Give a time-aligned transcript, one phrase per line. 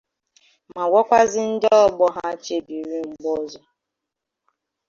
[0.73, 3.61] ma gwakwazie ndị ògbò ha chebiri mgbe ọzọ.